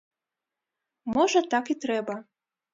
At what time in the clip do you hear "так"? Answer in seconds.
1.53-1.65